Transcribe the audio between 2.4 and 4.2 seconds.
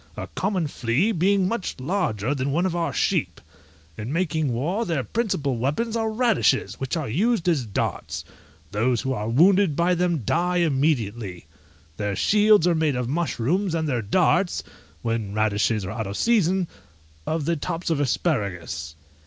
one of our sheep: in